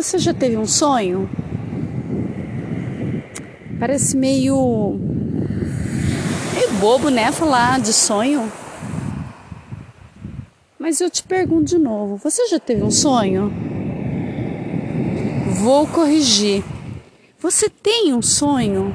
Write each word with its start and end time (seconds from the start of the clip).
Você 0.00 0.18
já 0.18 0.32
teve 0.32 0.56
um 0.56 0.66
sonho? 0.66 1.28
Parece 3.78 4.16
meio. 4.16 4.98
meio 6.54 6.72
bobo, 6.80 7.10
né? 7.10 7.30
Falar 7.30 7.78
de 7.80 7.92
sonho. 7.92 8.50
Mas 10.78 11.02
eu 11.02 11.10
te 11.10 11.22
pergunto 11.22 11.64
de 11.64 11.76
novo: 11.78 12.16
você 12.16 12.48
já 12.48 12.58
teve 12.58 12.82
um 12.82 12.90
sonho? 12.90 13.52
Vou 15.62 15.86
corrigir. 15.86 16.64
Você 17.38 17.68
tem 17.68 18.14
um 18.14 18.22
sonho? 18.22 18.94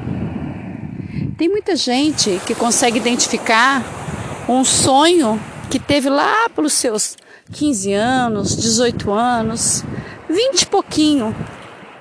Tem 1.38 1.48
muita 1.48 1.76
gente 1.76 2.42
que 2.48 2.56
consegue 2.56 2.98
identificar 2.98 3.86
um 4.50 4.66
sonho 4.66 5.40
que 5.70 5.78
teve 5.78 6.10
lá 6.10 6.50
pelos 6.50 6.74
seus 6.74 7.16
15 7.52 7.94
anos, 7.94 8.58
18 8.58 9.12
anos, 9.12 9.84
20 10.30 10.62
e 10.62 10.66
pouquinho. 10.66 11.36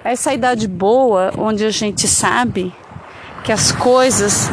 Essa 0.02 0.34
idade 0.34 0.68
boa 0.68 1.32
onde 1.38 1.64
a 1.64 1.70
gente 1.70 2.06
sabe 2.06 2.74
que 3.42 3.52
as 3.52 3.72
coisas 3.72 4.50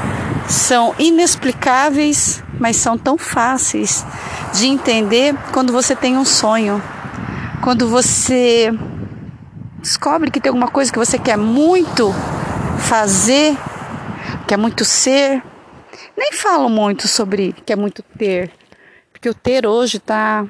são 0.47 0.95
inexplicáveis, 0.97 2.43
mas 2.59 2.77
são 2.77 2.97
tão 2.97 3.17
fáceis 3.17 4.05
de 4.53 4.67
entender 4.67 5.35
quando 5.53 5.71
você 5.73 5.95
tem 5.95 6.17
um 6.17 6.25
sonho. 6.25 6.81
Quando 7.61 7.87
você 7.87 8.71
descobre 9.79 10.31
que 10.31 10.39
tem 10.39 10.49
alguma 10.49 10.67
coisa 10.67 10.91
que 10.91 10.99
você 10.99 11.17
quer 11.17 11.37
muito 11.37 12.13
fazer 12.79 13.57
quer 14.51 14.57
muito 14.57 14.83
ser. 14.83 15.41
Nem 16.17 16.33
falo 16.33 16.67
muito 16.67 17.07
sobre 17.07 17.53
quer 17.65 17.77
muito 17.77 18.03
ter, 18.17 18.51
porque 19.11 19.29
o 19.29 19.33
ter 19.33 19.65
hoje 19.65 19.95
está 19.95 20.45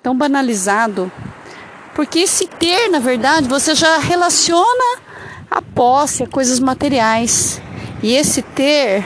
tão 0.00 0.16
banalizado. 0.16 1.10
Porque 1.98 2.20
esse 2.20 2.46
ter, 2.46 2.88
na 2.90 3.00
verdade, 3.00 3.48
você 3.48 3.74
já 3.74 3.98
relaciona 3.98 5.00
a 5.50 5.60
posse, 5.60 6.22
a 6.22 6.28
coisas 6.28 6.60
materiais. 6.60 7.60
E 8.00 8.14
esse 8.14 8.40
ter 8.40 9.04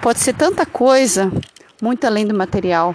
pode 0.00 0.20
ser 0.20 0.34
tanta 0.34 0.64
coisa, 0.64 1.32
muito 1.82 2.06
além 2.06 2.24
do 2.24 2.32
material. 2.32 2.94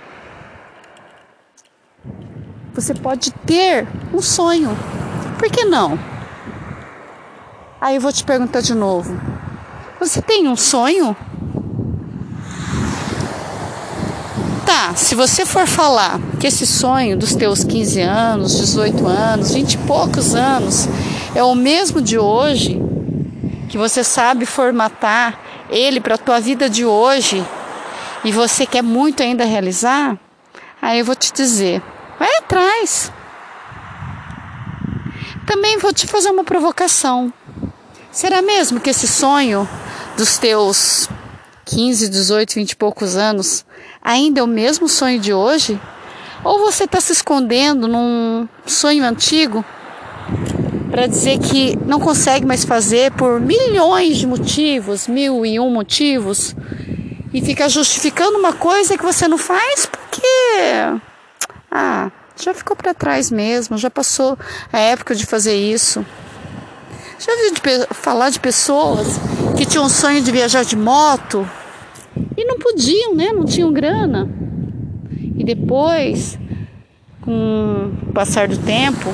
Você 2.73 2.93
pode 2.93 3.31
ter 3.45 3.85
um 4.13 4.21
sonho. 4.21 4.69
Por 5.37 5.51
que 5.51 5.65
não? 5.65 5.99
Aí 7.81 7.95
eu 7.95 8.01
vou 8.01 8.13
te 8.13 8.23
perguntar 8.23 8.61
de 8.61 8.73
novo. 8.73 9.13
Você 9.99 10.21
tem 10.21 10.47
um 10.47 10.55
sonho? 10.55 11.13
Tá, 14.75 14.95
se 14.95 15.13
você 15.13 15.45
for 15.45 15.67
falar 15.67 16.19
que 16.39 16.47
esse 16.47 16.65
sonho 16.65 17.15
dos 17.15 17.35
teus 17.35 17.63
15 17.63 18.01
anos, 18.01 18.57
18 18.57 19.05
anos, 19.05 19.53
20 19.53 19.73
e 19.75 19.77
poucos 19.77 20.33
anos 20.33 20.87
é 21.35 21.43
o 21.43 21.53
mesmo 21.53 22.01
de 22.01 22.17
hoje, 22.17 22.81
que 23.69 23.77
você 23.77 24.03
sabe 24.03 24.47
formatar 24.47 25.39
ele 25.69 25.99
para 25.99 26.15
a 26.15 26.17
tua 26.17 26.39
vida 26.39 26.67
de 26.67 26.83
hoje 26.83 27.45
e 28.25 28.31
você 28.31 28.65
quer 28.65 28.81
muito 28.81 29.21
ainda 29.21 29.45
realizar, 29.45 30.17
aí 30.81 30.97
eu 30.97 31.05
vou 31.05 31.15
te 31.15 31.31
dizer, 31.31 31.79
vai 32.17 32.35
atrás. 32.37 33.11
Também 35.45 35.77
vou 35.77 35.93
te 35.93 36.07
fazer 36.07 36.31
uma 36.31 36.43
provocação. 36.43 37.31
Será 38.11 38.41
mesmo 38.41 38.79
que 38.79 38.89
esse 38.89 39.07
sonho 39.07 39.69
dos 40.17 40.39
teus 40.39 41.07
15, 41.65 42.09
18, 42.09 42.55
20 42.55 42.71
e 42.71 42.75
poucos 42.75 43.15
anos 43.15 43.63
ainda 44.03 44.41
é 44.41 44.43
o 44.43 44.47
mesmo 44.47 44.89
sonho 44.89 45.19
de 45.19 45.33
hoje? 45.33 45.79
Ou 46.43 46.59
você 46.59 46.83
está 46.83 46.99
se 46.99 47.13
escondendo 47.13 47.87
num 47.87 48.47
sonho 48.65 49.05
antigo 49.05 49.63
para 50.91 51.07
dizer 51.07 51.39
que 51.39 51.75
não 51.85 51.99
consegue 51.99 52.45
mais 52.45 52.65
fazer 52.65 53.11
por 53.13 53.39
milhões 53.39 54.17
de 54.17 54.27
motivos, 54.27 55.07
mil 55.07 55.45
e 55.45 55.59
um 55.59 55.69
motivos, 55.69 56.55
e 57.33 57.41
fica 57.41 57.67
justificando 57.69 58.37
uma 58.37 58.53
coisa 58.53 58.97
que 58.97 59.03
você 59.03 59.27
não 59.27 59.37
faz 59.37 59.87
porque 59.87 60.21
ah, 61.71 62.11
já 62.39 62.53
ficou 62.53 62.75
para 62.75 62.93
trás 62.93 63.31
mesmo, 63.31 63.77
já 63.77 63.89
passou 63.89 64.37
a 64.71 64.77
época 64.77 65.15
de 65.15 65.25
fazer 65.25 65.55
isso. 65.55 66.05
Já 67.17 67.31
ouviu 67.31 67.53
de, 67.53 67.95
falar 67.95 68.29
de 68.29 68.39
pessoas 68.39 69.07
que 69.55 69.65
tinham 69.65 69.85
um 69.85 69.89
sonho 69.89 70.21
de 70.21 70.31
viajar 70.31 70.63
de 70.63 70.75
moto 70.75 71.49
e 72.37 72.45
não 72.45 72.57
podiam, 72.59 73.15
né? 73.15 73.31
Não 73.31 73.45
tinham 73.45 73.71
grana. 73.71 74.29
E 75.35 75.43
depois, 75.43 76.37
com 77.21 77.91
o 78.07 78.13
passar 78.13 78.47
do 78.47 78.57
tempo, 78.57 79.09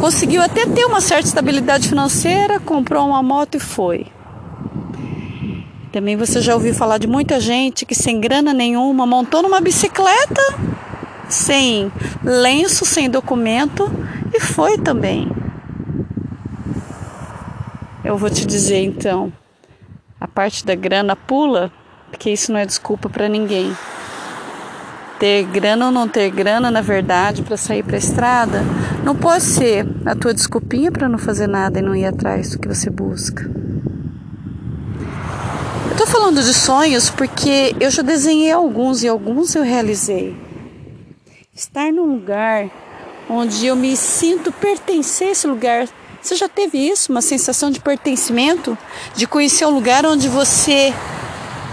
conseguiu 0.00 0.42
até 0.42 0.66
ter 0.66 0.84
uma 0.84 1.00
certa 1.00 1.26
estabilidade 1.26 1.88
financeira, 1.88 2.60
comprou 2.60 3.06
uma 3.06 3.22
moto 3.22 3.56
e 3.56 3.60
foi. 3.60 4.06
Também 5.92 6.16
você 6.16 6.40
já 6.40 6.54
ouviu 6.54 6.72
falar 6.72 6.98
de 6.98 7.08
muita 7.08 7.40
gente 7.40 7.84
que 7.84 7.94
sem 7.94 8.20
grana 8.20 8.52
nenhuma 8.52 9.06
montou 9.06 9.42
numa 9.42 9.60
bicicleta, 9.60 10.42
sem 11.28 11.90
lenço, 12.22 12.84
sem 12.84 13.10
documento 13.10 13.90
e 14.32 14.40
foi 14.40 14.78
também. 14.78 15.28
Eu 18.04 18.16
vou 18.16 18.30
te 18.30 18.46
dizer 18.46 18.82
então, 18.84 19.32
a 20.20 20.28
parte 20.28 20.64
da 20.64 20.74
grana 20.74 21.14
pula, 21.14 21.72
porque 22.10 22.30
isso 22.30 22.52
não 22.52 22.58
é 22.58 22.66
desculpa 22.66 23.08
para 23.08 23.28
ninguém. 23.28 23.74
Ter 25.18 25.44
grana 25.44 25.86
ou 25.86 25.92
não 25.92 26.08
ter 26.08 26.30
grana, 26.30 26.70
na 26.70 26.80
verdade, 26.80 27.42
para 27.42 27.56
sair 27.56 27.82
para 27.82 27.96
a 27.96 27.98
estrada, 27.98 28.62
não 29.04 29.14
pode 29.14 29.44
ser 29.44 29.86
a 30.04 30.14
tua 30.14 30.34
desculpinha 30.34 30.90
para 30.90 31.08
não 31.08 31.18
fazer 31.18 31.46
nada 31.46 31.78
e 31.78 31.82
não 31.82 31.94
ir 31.94 32.06
atrás 32.06 32.50
do 32.50 32.58
que 32.58 32.68
você 32.68 32.90
busca. 32.90 33.50
Eu 35.90 35.96
tô 35.96 36.06
falando 36.06 36.42
de 36.42 36.54
sonhos 36.54 37.10
porque 37.10 37.74
eu 37.78 37.90
já 37.90 38.02
desenhei 38.02 38.50
alguns 38.50 39.02
e 39.02 39.08
alguns 39.08 39.54
eu 39.54 39.62
realizei. 39.62 40.36
Estar 41.54 41.92
num 41.92 42.14
lugar 42.14 42.70
onde 43.28 43.66
eu 43.66 43.76
me 43.76 43.96
sinto 43.96 44.50
pertencer 44.50 45.28
a 45.28 45.30
esse 45.32 45.46
lugar 45.46 45.86
você 46.22 46.36
já 46.36 46.48
teve 46.48 46.76
isso, 46.76 47.10
uma 47.10 47.22
sensação 47.22 47.70
de 47.70 47.80
pertencimento, 47.80 48.76
de 49.16 49.26
conhecer 49.26 49.64
um 49.64 49.70
lugar 49.70 50.04
onde 50.04 50.28
você 50.28 50.92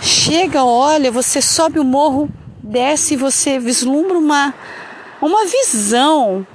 chega, 0.02 0.64
olha, 0.64 1.12
você 1.12 1.42
sobe 1.42 1.80
o 1.80 1.84
morro, 1.84 2.30
desce 2.62 3.14
e 3.14 3.18
você 3.18 3.60
vislumbra 3.60 4.18
uma 4.18 4.54
uma 5.22 5.46
visão. 5.46 6.46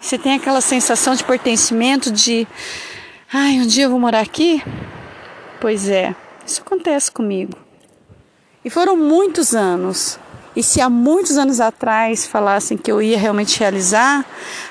Você 0.00 0.18
tem 0.18 0.34
aquela 0.34 0.60
sensação 0.60 1.14
de 1.14 1.22
pertencimento 1.22 2.10
de 2.10 2.46
ai, 3.32 3.60
um 3.60 3.66
dia 3.66 3.84
eu 3.84 3.90
vou 3.90 4.00
morar 4.00 4.20
aqui? 4.20 4.62
Pois 5.60 5.88
é, 5.88 6.14
isso 6.44 6.62
acontece 6.62 7.10
comigo. 7.10 7.56
E 8.64 8.70
foram 8.70 8.96
muitos 8.96 9.54
anos. 9.54 10.18
E 10.54 10.62
se 10.62 10.80
há 10.80 10.90
muitos 10.90 11.38
anos 11.38 11.60
atrás 11.60 12.26
falassem 12.26 12.76
que 12.76 12.92
eu 12.92 13.00
ia 13.00 13.18
realmente 13.18 13.58
realizar, 13.58 14.24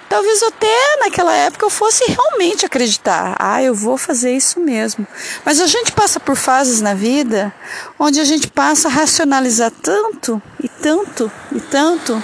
talvez 0.08 0.44
até 0.44 0.97
naquela 1.00 1.34
época 1.34 1.66
eu 1.66 1.69
fosse 1.72 2.06
realmente 2.12 2.66
acreditar. 2.66 3.36
Ah, 3.40 3.64
eu 3.64 3.74
vou 3.74 3.97
fazer 3.97 4.31
isso 4.36 4.59
mesmo. 4.59 5.08
Mas 5.44 5.59
a 5.59 5.66
gente 5.66 5.92
passa 5.92 6.19
por 6.19 6.36
fases 6.36 6.81
na 6.81 6.94
vida 6.94 7.52
onde 7.97 8.19
a 8.19 8.24
gente 8.24 8.47
passa 8.47 8.88
a 8.88 8.92
racionalizar 8.92 9.72
tanto 9.81 10.42
e 10.64 10.69
tanto 10.69 11.31
e 11.51 11.60
tanto 11.60 12.24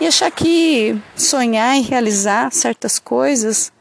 e 0.00 0.06
achar 0.06 0.30
que 0.30 1.00
sonhar 1.16 1.78
e 1.78 1.82
realizar 1.82 2.52
certas 2.52 2.98
coisas 2.98 3.72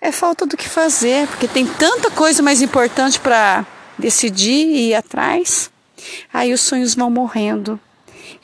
é 0.00 0.12
falta 0.12 0.46
do 0.46 0.56
que 0.56 0.68
fazer, 0.68 1.26
porque 1.26 1.48
tem 1.48 1.66
tanta 1.66 2.10
coisa 2.10 2.42
mais 2.42 2.62
importante 2.62 3.18
para 3.18 3.66
decidir 3.98 4.66
e 4.66 4.90
ir 4.90 4.94
atrás. 4.94 5.70
Aí 6.32 6.52
os 6.52 6.60
sonhos 6.60 6.94
vão 6.94 7.10
morrendo. 7.10 7.78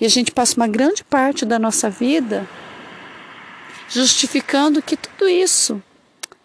E 0.01 0.05
a 0.05 0.09
gente 0.09 0.33
passa 0.33 0.57
uma 0.57 0.69
grande 0.69 1.05
parte 1.05 1.45
da 1.45 1.59
nossa 1.59 1.89
vida 1.89 2.47
justificando 3.89 4.83
que 4.83 4.97
tudo 4.97 5.29
isso 5.29 5.83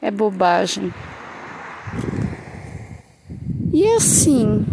é 0.02 0.12
bobagem. 0.12 0.94
E 3.74 3.88
assim, 3.94 4.66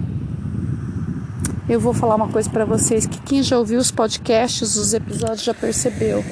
eu 1.69 1.81
vou 1.81 1.93
falar 1.93 2.15
uma 2.15 2.29
coisa 2.29 2.49
para 2.49 2.65
vocês 2.65 3.07
que 3.07 3.21
quem 3.21 3.43
já 3.43 3.59
ouviu 3.59 3.79
os 3.79 3.91
podcasts, 3.91 4.77
os 4.77 4.95
episódios 4.95 5.43
já 5.43 5.55
percebeu. 5.55 6.25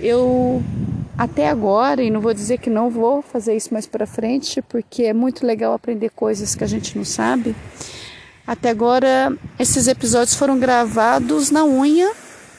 Eu 0.00 0.62
até 1.16 1.48
agora, 1.48 2.02
e 2.02 2.10
não 2.10 2.20
vou 2.20 2.32
dizer 2.32 2.58
que 2.58 2.70
não 2.70 2.88
vou 2.88 3.22
fazer 3.22 3.56
isso 3.56 3.74
mais 3.74 3.86
para 3.86 4.06
frente, 4.06 4.62
porque 4.62 5.02
é 5.02 5.12
muito 5.12 5.44
legal 5.44 5.74
aprender 5.74 6.10
coisas 6.10 6.54
que 6.54 6.62
a 6.62 6.66
gente 6.66 6.96
não 6.96 7.04
sabe. 7.04 7.54
Até 8.48 8.70
agora, 8.70 9.36
esses 9.58 9.88
episódios 9.88 10.34
foram 10.34 10.58
gravados 10.58 11.50
na 11.50 11.66
unha 11.66 12.10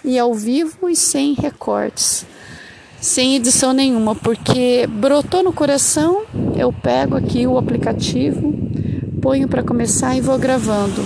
e 0.06 0.20
ao 0.20 0.36
vivo 0.36 0.88
e 0.88 0.96
sem 0.96 1.34
recortes, 1.34 2.28
sem 3.02 3.36
edição 3.36 3.74
nenhuma, 3.74 4.14
porque 4.14 4.86
brotou 4.86 5.42
no 5.42 5.52
coração. 5.52 6.26
Eu 6.56 6.72
pego 6.72 7.16
aqui 7.18 7.48
o 7.48 7.58
aplicativo, 7.58 8.54
ponho 9.20 9.48
para 9.48 9.64
começar 9.64 10.16
e 10.16 10.22
vou 10.22 10.38
gravando. 10.38 11.02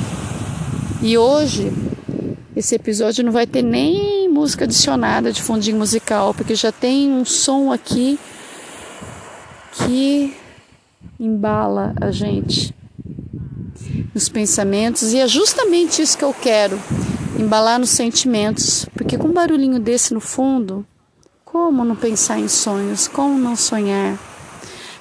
E 1.02 1.18
hoje, 1.18 1.72
esse 2.54 2.76
episódio 2.76 3.24
não 3.24 3.32
vai 3.32 3.48
ter 3.48 3.62
nem 3.62 4.28
música 4.28 4.66
adicionada 4.66 5.32
de 5.32 5.42
fundinho 5.42 5.78
musical, 5.78 6.34
porque 6.34 6.56
já 6.56 6.74
tem 6.74 7.10
um 7.10 7.24
som 7.24 7.72
aqui 7.72 8.20
que 9.72 10.36
embala 11.18 11.96
a 12.02 12.12
gente 12.12 12.76
nos 14.14 14.30
pensamentos 14.30 15.14
e 15.14 15.20
é 15.20 15.28
justamente 15.28 16.02
isso 16.02 16.18
que 16.18 16.24
eu 16.24 16.34
quero, 16.34 16.80
embalar 17.40 17.80
nos 17.80 17.90
sentimentos, 17.90 18.86
porque 18.94 19.18
com 19.18 19.28
um 19.28 19.34
barulhinho 19.34 19.80
desse 19.80 20.14
no 20.14 20.20
fundo, 20.20 20.86
como 21.44 21.84
não 21.84 21.96
pensar 21.96 22.40
em 22.40 22.48
sonhos? 22.48 23.08
Como 23.08 23.38
não 23.38 23.56
sonhar? 23.56 24.18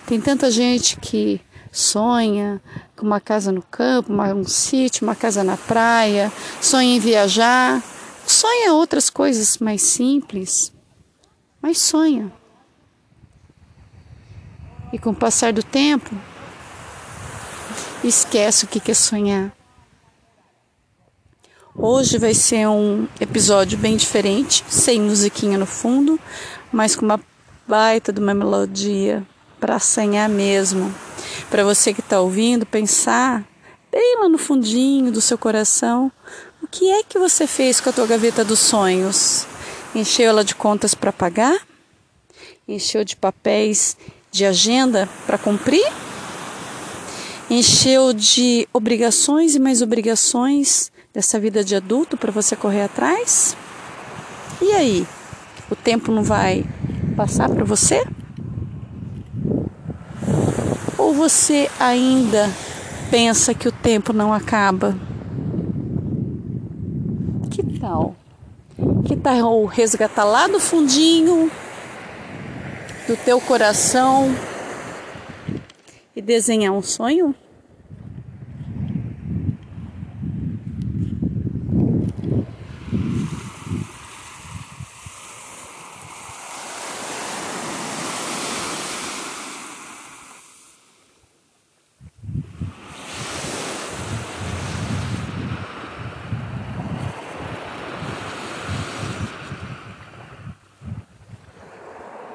Tem 0.06 0.20
tanta 0.20 0.50
gente 0.50 0.98
que 0.98 1.40
sonha 1.70 2.60
com 2.94 3.06
uma 3.06 3.20
casa 3.20 3.50
no 3.50 3.62
campo, 3.62 4.12
um 4.12 4.44
sítio, 4.44 5.06
uma 5.06 5.14
casa 5.14 5.42
na 5.42 5.56
praia, 5.56 6.30
sonha 6.60 6.96
em 6.96 7.00
viajar, 7.00 7.82
sonha 8.26 8.74
outras 8.74 9.08
coisas 9.08 9.58
mais 9.58 9.80
simples, 9.80 10.72
mas 11.60 11.78
sonha. 11.78 12.30
E 14.92 14.98
com 14.98 15.10
o 15.10 15.14
passar 15.14 15.52
do 15.54 15.62
tempo, 15.62 16.14
esquece 18.08 18.64
o 18.64 18.68
que 18.68 18.90
é 18.90 18.94
sonhar. 18.94 19.52
Hoje 21.74 22.18
vai 22.18 22.34
ser 22.34 22.68
um 22.68 23.08
episódio 23.18 23.78
bem 23.78 23.96
diferente, 23.96 24.62
sem 24.68 25.00
musiquinha 25.00 25.56
no 25.56 25.64
fundo, 25.64 26.20
mas 26.70 26.94
com 26.94 27.04
uma 27.04 27.20
baita 27.66 28.12
de 28.12 28.20
uma 28.20 28.34
melodia 28.34 29.26
para 29.58 29.78
sonhar 29.78 30.28
mesmo. 30.28 30.94
Para 31.48 31.64
você 31.64 31.94
que 31.94 32.00
está 32.00 32.20
ouvindo, 32.20 32.66
pensar 32.66 33.42
bem 33.90 34.18
lá 34.20 34.28
no 34.28 34.36
fundinho 34.36 35.10
do 35.10 35.20
seu 35.20 35.38
coração, 35.38 36.12
o 36.62 36.66
que 36.66 36.90
é 36.90 37.02
que 37.02 37.18
você 37.18 37.46
fez 37.46 37.80
com 37.80 37.88
a 37.88 37.92
tua 37.92 38.06
gaveta 38.06 38.44
dos 38.44 38.58
sonhos? 38.58 39.46
Encheu 39.94 40.28
ela 40.28 40.44
de 40.44 40.54
contas 40.54 40.94
para 40.94 41.12
pagar? 41.12 41.58
Encheu 42.68 43.02
de 43.02 43.16
papéis 43.16 43.96
de 44.30 44.44
agenda 44.44 45.08
para 45.26 45.38
cumprir? 45.38 45.86
Encheu 47.52 48.14
de 48.14 48.66
obrigações 48.72 49.54
e 49.54 49.60
mais 49.60 49.82
obrigações 49.82 50.90
dessa 51.12 51.38
vida 51.38 51.62
de 51.62 51.76
adulto 51.76 52.16
para 52.16 52.32
você 52.32 52.56
correr 52.56 52.80
atrás? 52.80 53.54
E 54.62 54.72
aí? 54.72 55.06
O 55.70 55.76
tempo 55.76 56.10
não 56.10 56.22
vai 56.22 56.64
passar 57.14 57.50
para 57.50 57.62
você? 57.62 58.06
Ou 60.96 61.12
você 61.12 61.70
ainda 61.78 62.50
pensa 63.10 63.52
que 63.52 63.68
o 63.68 63.72
tempo 63.72 64.14
não 64.14 64.32
acaba? 64.32 64.96
Que 67.50 67.78
tal? 67.78 68.16
Que 69.04 69.14
tal 69.14 69.66
resgatar 69.66 70.24
lá 70.24 70.48
do 70.48 70.58
fundinho 70.58 71.50
do 73.06 73.14
teu 73.14 73.38
coração 73.42 74.34
desenhar 76.22 76.72
um 76.72 76.82
sonho? 76.82 77.34